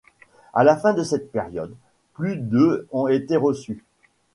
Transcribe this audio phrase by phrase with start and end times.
[0.55, 1.75] À la fin de cette période,
[2.15, 3.83] plus de ont été reçues.